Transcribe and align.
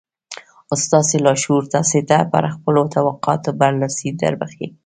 ستاسې 0.85 1.15
لاشعور 1.25 1.63
تاسې 1.73 1.99
ته 2.09 2.17
پر 2.31 2.43
خپلو 2.55 2.81
توقعاتو 2.95 3.49
برلاسي 3.59 4.09
دربښي 4.19 4.67